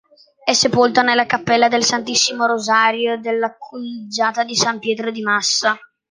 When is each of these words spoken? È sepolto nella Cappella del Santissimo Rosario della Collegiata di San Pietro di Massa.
È 0.43 0.51
sepolto 0.53 1.03
nella 1.03 1.27
Cappella 1.27 1.67
del 1.67 1.83
Santissimo 1.83 2.47
Rosario 2.47 3.19
della 3.19 3.55
Collegiata 3.55 4.43
di 4.43 4.55
San 4.55 4.79
Pietro 4.79 5.11
di 5.11 5.21
Massa. 5.21 5.77